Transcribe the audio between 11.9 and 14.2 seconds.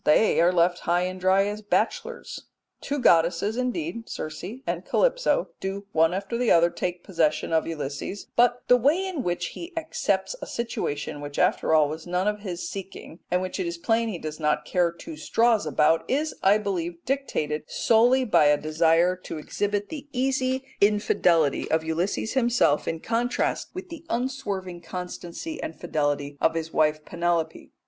none of his seeking, and which it is plain he